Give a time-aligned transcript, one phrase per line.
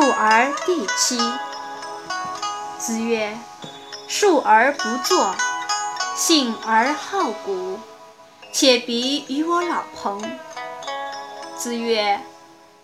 [0.00, 1.18] 述而第七。
[2.78, 3.36] 子曰
[4.08, 5.34] ：“述而不作，
[6.16, 7.78] 信而好古，
[8.50, 10.38] 且比于我老朋。”
[11.54, 12.18] 子曰：“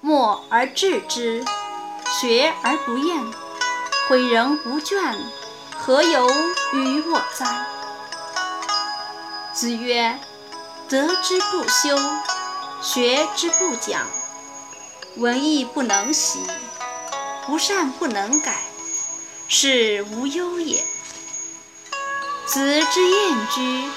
[0.00, 1.44] 默而志之，
[2.20, 3.20] 学而不厌，
[4.08, 5.16] 诲人不倦，
[5.76, 6.30] 何有
[6.72, 7.66] 于我哉？”
[9.52, 10.16] 子曰
[10.88, 11.98] ：“得之不修，
[12.80, 14.06] 学之不讲，
[15.16, 16.38] 文艺不能习，
[17.46, 18.62] 不善不能改，
[19.48, 20.84] 是无忧也。
[22.46, 23.90] 子之厌居，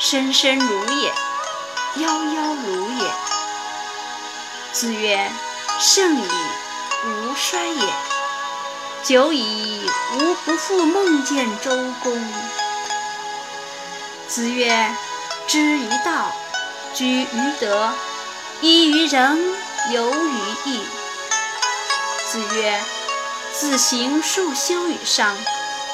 [0.00, 1.12] 深深如也，
[1.98, 3.10] 夭夭如也。”
[4.72, 5.30] 子曰
[5.78, 6.24] ：“盛矣，
[7.04, 7.88] 吾衰也；
[9.04, 11.70] 久矣，吾不复梦见周
[12.02, 12.32] 公。”
[14.28, 14.94] 子曰
[15.46, 16.32] ：“知于道，
[16.94, 17.28] 居于
[17.60, 17.92] 德，
[18.62, 19.54] 依于仁，
[19.90, 20.80] 游于义。”
[22.32, 22.80] 子曰
[23.52, 25.36] ：“自行数修于上，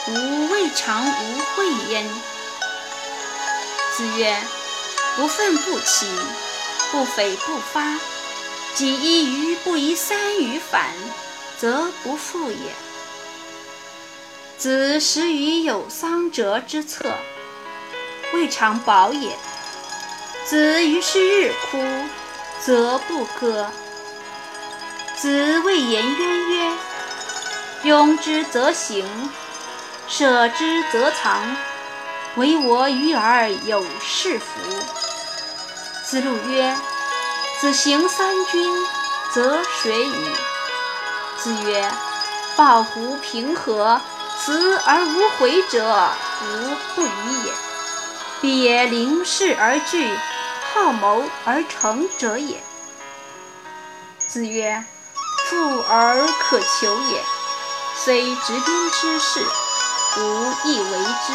[0.07, 2.07] 吾未尝无讳焉。”
[3.97, 4.41] 子曰
[5.19, 6.07] ：“不愤不启，
[6.93, 7.99] 不悱不发，
[8.77, 10.93] 己一鱼不遗三鱼反，
[11.59, 12.73] 则不复也。”
[14.57, 17.13] 子食于有桑折之侧。
[18.33, 19.37] 未尝饱也。
[20.45, 21.83] 子于是日哭，
[22.65, 23.69] 则不歌。
[25.21, 26.71] 子谓颜渊曰
[27.83, 29.05] ：“庸之则行，
[30.07, 31.57] 舍之则藏，
[32.37, 34.47] 唯我与尔有是夫。”
[36.07, 36.73] 子路曰
[37.61, 38.87] ：“子行三军，
[39.33, 40.27] 则谁与？”
[41.37, 41.91] 子曰
[42.55, 44.01] ：“抱负平和，
[44.39, 46.11] 辞而无悔者，
[46.45, 47.53] 吾不与也。”
[48.41, 50.09] 必也临事而惧，
[50.73, 52.63] 好谋而成者也。
[54.29, 54.85] 子曰
[55.49, 57.25] ：“富而可求也，
[58.05, 59.41] 虽执鞭之事，
[60.19, 61.33] 吾亦为之。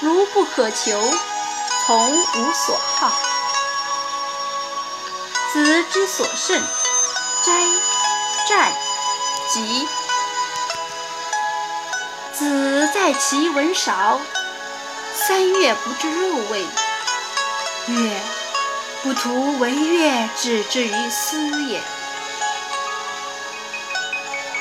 [0.00, 1.00] 如不可求，
[1.86, 3.10] 从无所好。”
[5.52, 6.60] 子之所慎，
[7.42, 7.52] 斋、
[8.48, 8.72] 战、
[9.50, 9.88] 疾。
[12.34, 14.20] 子在其文少。
[15.26, 16.66] 三月不知肉味，
[17.86, 18.20] 曰：
[19.02, 21.80] 不图为乐，止之于斯也。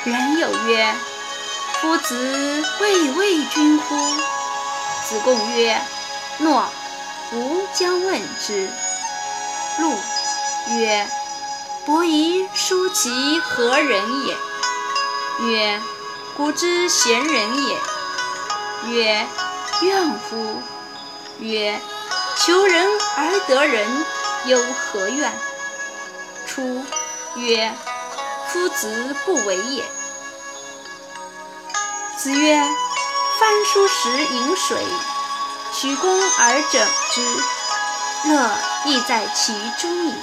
[0.05, 0.93] 人有曰：
[1.79, 3.95] 夫子未为君乎？
[5.07, 5.79] 子贡曰：
[6.39, 6.65] 诺，
[7.31, 8.69] 吾将问之。
[9.79, 9.97] 陆
[10.77, 11.07] 曰：
[11.85, 14.35] 伯夷叔其何人也？
[15.47, 15.81] 曰：
[16.35, 17.77] 古之贤人也。
[18.89, 19.25] 曰：
[19.83, 20.61] 怨乎？
[21.39, 21.79] 曰：
[22.45, 22.85] 求人
[23.15, 23.87] 而得人，
[24.47, 25.31] 有何怨？
[26.45, 26.85] 出
[27.37, 27.71] 曰：
[28.53, 29.83] 夫子不为也。
[32.15, 32.55] 子曰：
[33.39, 34.77] 翻书时饮水，
[35.73, 38.51] 取功而枕之，乐
[38.85, 40.13] 亦在其中矣。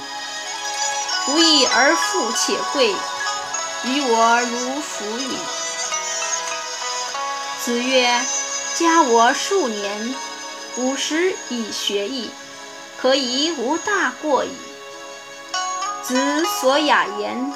[1.25, 2.95] 不义而富且贵，
[3.83, 5.37] 于我如弗与？
[7.59, 8.21] 子曰。
[8.73, 10.15] 加我数年，
[10.77, 12.31] 五十以学艺，
[12.97, 14.49] 可以无大过矣。
[16.01, 17.53] 子所雅言，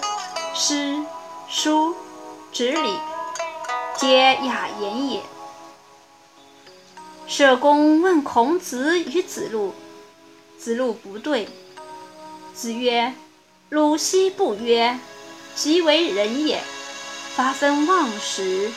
[0.57, 1.03] 诗、
[1.49, 1.93] 书、
[2.53, 2.97] 执礼，
[3.97, 5.21] 皆雅言也。
[7.27, 9.75] 社公问孔子与子路，
[10.57, 11.49] 子路不对。
[12.53, 13.13] 子曰
[13.67, 14.97] ：“鲁奚不曰，
[15.55, 16.63] 其为人也，
[17.35, 18.71] 发愤忘食，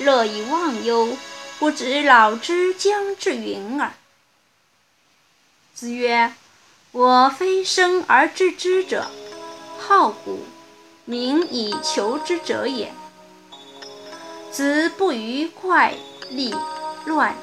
[0.00, 1.16] 乐以忘忧。”
[1.60, 3.92] 不知老之将至云耳。
[5.74, 6.32] 子曰
[6.90, 9.08] ：“我非生而知之者，
[9.78, 10.40] 好古，
[11.10, 12.92] 名以求之者也。”
[14.52, 15.92] 子不与怪
[16.30, 16.54] 力
[17.04, 17.34] 乱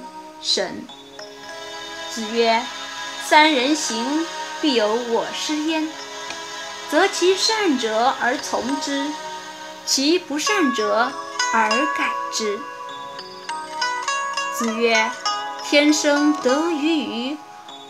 [0.42, 0.88] 神。
[2.10, 2.66] 子曰
[3.28, 4.26] ：“三人行，
[4.62, 5.88] 必有我师焉。
[6.90, 9.06] 择其善者而从之，
[9.86, 11.12] 其不善者
[11.54, 12.60] 而改之。”
[14.58, 15.12] 子曰
[15.63, 17.38] ：“天生得鱼鱼，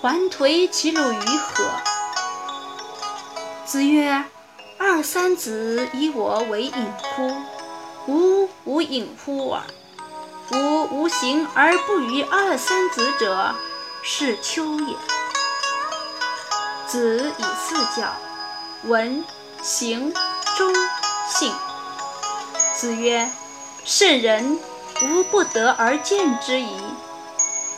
[0.01, 1.63] 还颓其鲁于何？”
[3.65, 4.23] 子曰
[4.77, 6.71] ：“二三子以我为隐
[7.15, 7.31] 乎？
[8.07, 9.63] 吾无隐乎耳。
[10.53, 13.55] 吾无形而不与二三子者，
[14.01, 14.95] 是丘也。”
[16.87, 18.13] 子以四教：
[18.83, 19.23] 闻、
[19.61, 20.13] 行、
[20.55, 20.73] 忠、
[21.27, 21.51] 信。
[22.75, 23.29] 子曰
[23.83, 24.59] ：“圣人。”
[24.99, 26.75] 无不得而见之矣。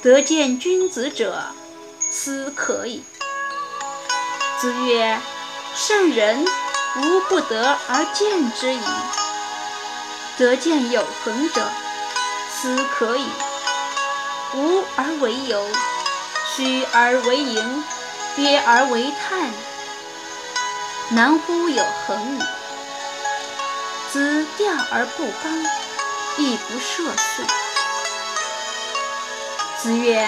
[0.01, 1.47] 得见君子者，
[2.09, 3.03] 斯可矣。
[4.57, 5.19] 子曰：
[5.75, 6.45] 圣人
[6.97, 8.81] 无不得而见之矣。
[10.37, 11.61] 得见有恒者，
[12.51, 13.27] 斯可矣。
[14.55, 15.63] 无而为有，
[16.55, 17.83] 虚而为盈，
[18.35, 19.51] 别而为叹，
[21.09, 22.41] 难乎有恒矣。
[24.11, 25.63] 子钓而不刚，
[26.37, 27.45] 亦不涉岁。
[29.77, 30.27] 子曰：“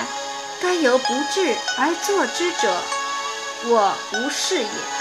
[0.61, 2.71] 该有不智而作之者，
[3.65, 5.00] 我无是也。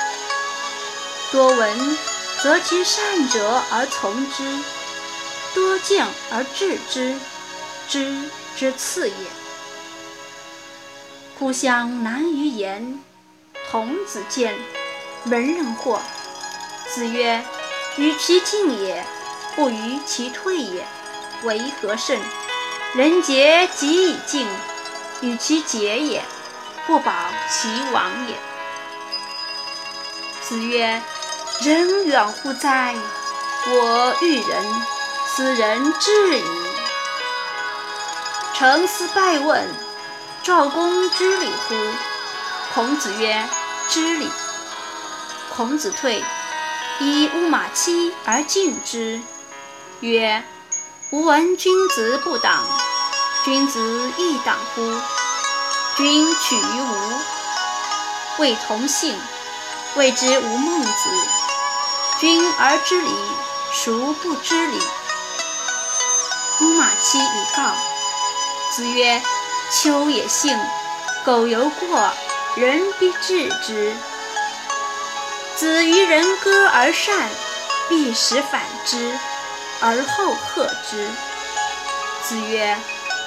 [1.32, 1.96] 多闻
[2.42, 4.42] 则其善者而从之，
[5.54, 7.16] 多见而治之，
[7.88, 9.14] 知之次也。”
[11.38, 13.00] 故乡难于言。
[13.70, 14.58] 童子见，
[15.26, 16.00] 文人惑。
[16.92, 17.44] 子曰
[17.96, 19.06] ：“与其进也，
[19.54, 20.84] 不与其退也，
[21.44, 22.18] 为何甚？”
[22.94, 24.48] 人杰即以敬，
[25.20, 26.20] 与其节也，
[26.88, 27.12] 不保
[27.48, 28.34] 其亡也。
[30.42, 31.00] 子曰
[31.62, 32.94] ：“人远乎哉？
[33.66, 34.64] 我欲人，
[35.26, 36.44] 斯人至矣。”
[38.54, 39.68] 成思败问
[40.42, 41.74] ：“赵公知礼乎？”
[42.74, 43.46] 孔子曰
[43.90, 44.30] ：“知礼。”
[45.54, 46.24] 孔子退，
[46.98, 49.20] 以乌马期而进之，
[50.00, 50.42] 曰。
[51.10, 52.62] 吾闻君子不党，
[53.44, 54.80] 君子亦党乎？
[55.96, 57.20] 君取于吾，
[58.38, 59.18] 谓同姓，
[59.96, 61.39] 谓之吾孟子。
[62.20, 63.08] 君而知礼，
[63.72, 64.78] 孰不知礼？
[66.61, 67.72] 乌马期以告。
[68.76, 69.22] 子曰：
[69.70, 70.55] 丘也幸，
[71.25, 72.12] 苟有过，
[72.56, 73.96] 人必治之。
[75.56, 77.26] 子于人歌而善，
[77.88, 79.19] 必使反之。
[79.81, 81.08] 而后贺之。
[82.28, 82.76] 子曰：“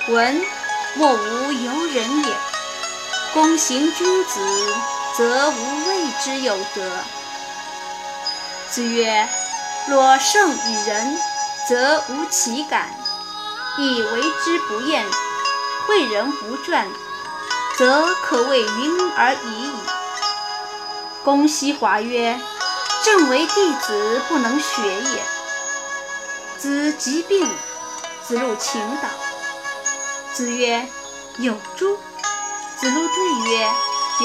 [0.10, 0.46] 闻
[0.94, 2.36] 莫无由人也。
[3.34, 4.39] 公行君子，
[5.18, 7.00] 则无谓之有德。”
[8.74, 9.30] 子曰
[9.88, 11.20] ：“若圣与人，
[11.70, 12.88] 则无其感；
[13.78, 15.06] 亦为之不厌，
[15.88, 16.88] 诲人不倦，
[17.78, 19.74] 则可谓云而已矣。”
[21.24, 22.42] 公西华曰
[23.06, 25.24] ：“正为弟子不能学也。”
[26.58, 27.48] 子疾病，
[28.28, 29.08] 子路请导。
[30.34, 30.88] 子曰
[31.38, 31.96] ：“有诸？”
[32.81, 33.68] 子路对曰：“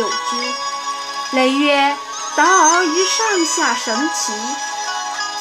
[0.01, 1.95] 有之。”累曰
[2.39, 4.33] ：“导而于上下绳奇。”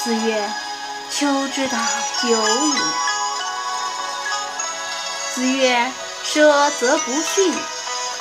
[0.03, 0.51] 子曰
[1.09, 1.77] ：“丘之道
[2.21, 2.73] 久矣。”
[5.35, 5.91] 子曰
[6.25, 7.53] ：“奢则不逊，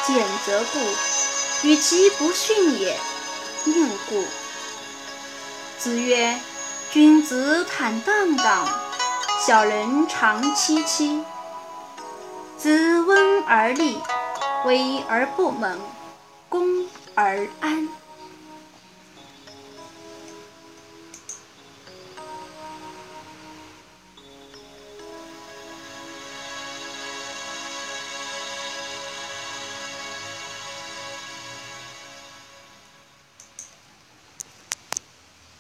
[0.07, 0.79] 俭则固。
[1.63, 2.97] 与其不逊也，
[3.65, 4.23] 宁固。”
[5.81, 6.39] 子曰。
[6.93, 8.67] 君子坦荡荡，
[9.45, 11.23] 小人长戚戚。
[12.57, 14.01] 子温而立，
[14.65, 15.79] 威而不猛，
[16.49, 17.89] 恭而安。